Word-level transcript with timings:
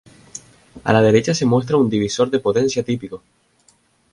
A 0.83 0.93
la 0.93 0.99
derecha 1.03 1.35
se 1.35 1.45
muestra 1.45 1.77
un 1.77 1.87
divisor 1.87 2.31
de 2.31 2.39
potencia 2.39 2.81
típico. 2.81 3.21